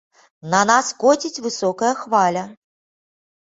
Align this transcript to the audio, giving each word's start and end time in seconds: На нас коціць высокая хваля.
На 0.53 0.61
нас 0.69 0.87
коціць 1.03 1.43
высокая 1.45 1.93
хваля. 2.01 2.43